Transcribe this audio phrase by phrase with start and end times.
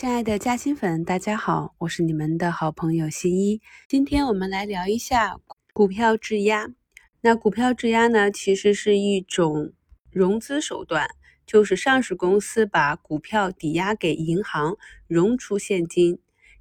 [0.00, 3.60] 亲爱的嘉兴粉，大家好，我是你们的好朋友新一。
[3.86, 5.36] 今天我们来聊一下
[5.74, 6.72] 股票质押。
[7.20, 9.74] 那股票质押呢，其实是一种
[10.10, 11.06] 融资手段，
[11.46, 16.18] 就是上市公司把股票抵押给银行，融出现金，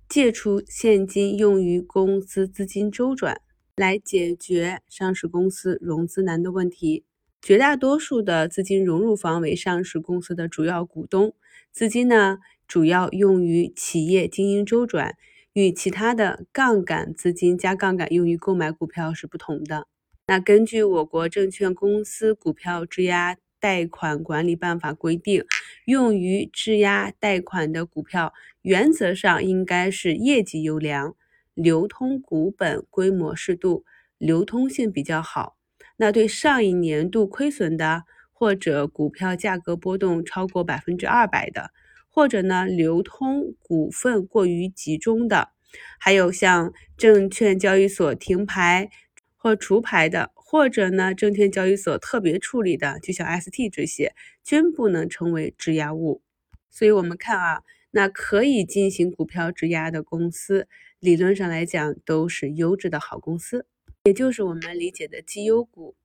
[0.10, 3.40] 借出现金用于公司资金周转，
[3.78, 7.06] 来解决上市公司融资难的问题。
[7.42, 11.34] 绝大多数的资金融入方为上市公司的主要股东，
[11.71, 12.40] 资金呢？
[12.70, 15.16] 主要用于企业经营周转，
[15.54, 19.88] 与其他的杠杆资金加杠杆用于购买股票是不同的。
[20.28, 25.43] 那根据我国证券公司股票质押贷款管理办法规定，
[25.86, 31.15] 用于质押贷款的股票，原则上应该是业绩优良、
[31.56, 33.84] 流通股本规模适度、
[34.20, 35.58] 流通性比较好。
[35.98, 41.72] 那对上一年度亏损的，或者股票价格波动超过百分之二百的。
[42.19, 45.52] 或者呢，流通股份过于集中的，
[45.97, 48.89] 还有像证券交易所停牌
[49.38, 56.22] 或除牌的，或者呢，证券交易所特别处理的，就像 ST 这些，均不能成为质押物。
[56.70, 57.61] 所以，我们看啊，
[57.92, 60.67] 那可以进行股票质押的公司，
[61.00, 63.66] 理论上来讲都是优质的好公司，
[64.04, 65.95] 也就是我们理解的绩优股。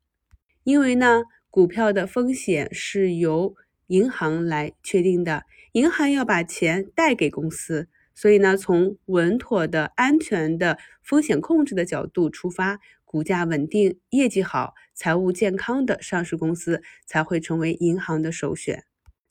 [0.62, 3.56] 因为呢，股票的风险是由
[3.88, 18.84] 银行来确定的，银行要把钱贷给公司，所以呢，从稳妥的、安全的、风险控制的角度出发，股价稳定、业绩好、财务健康的上市公司才会成为银行的首选。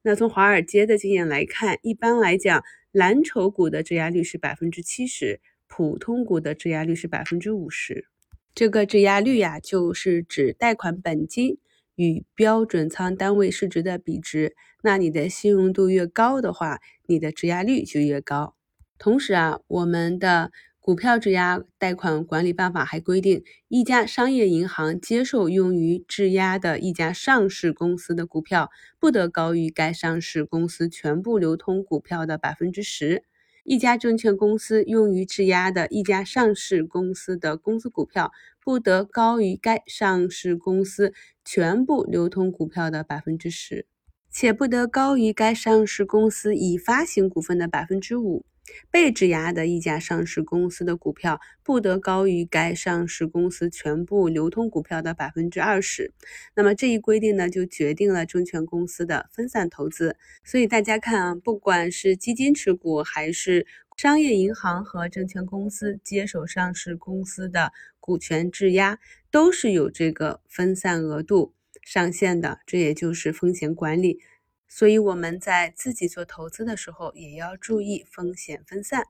[0.03, 8.05] 那从华尔街的经验来看，一般来讲，蓝筹股的质押率是百分之七十，普通股的质押率是百分之五十。
[8.53, 11.57] 这个质押率呀，就是指贷款本金。
[11.95, 18.55] 与标准仓单位市值的比值，那你的信用度越高的话，你的质押率就越高。
[18.97, 33.23] 同时啊，我们的股票质押贷款管理办法还规定，一家商业银行接受用于质押的一家上市公司的股票，不得高于该上市公司全部流通股票的百分之十。
[33.63, 41.13] 一家证券公司用于质押的一家上市公司的公司股票，不得高于该上市公司
[41.43, 43.85] 全部流通股票的百分之十，
[44.31, 48.45] 且不得高于该上市公司已发行股份的百分之五。
[48.89, 56.13] 被质押的一家上市公司的股票不得高于该上市公司全部流通股票的百分之二十。
[56.55, 60.15] 那么这一规定呢，就决定了证券公司的分散投资。
[60.45, 68.99] 所以大家看啊，不管是基金持股，还是商业银行和证券公司接手上市公司的股权质押，
[69.31, 72.59] 都是有这个分散额度上限的。
[72.65, 74.19] 这也就是风险管理。
[74.67, 79.05] 所以我们在自己做投资的时候，也要注意风险分散。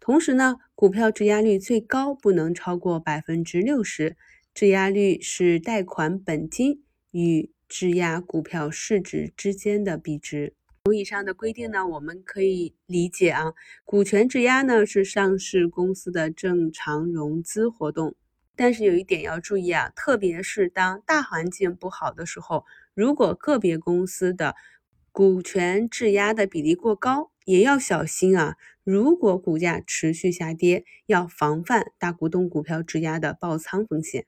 [0.00, 4.16] 同时呢，股票质押率最高不能超过百分之六十。
[4.52, 10.54] 质押率是贷款本金与质押股票市值之间的比值。
[10.86, 13.54] 从以上的规定呢，我们可以理解啊，
[13.86, 18.14] 股权质押呢是上市公司的正常融资活动。
[18.54, 24.56] 但是有一点要注意啊，特别是当大环境不好的时候，如果个别公司的
[25.10, 28.56] 股权质押的比例过高，也要小心啊！
[28.84, 34.26] 如果股价持续下跌，要防范大股东股票质押的爆仓风险。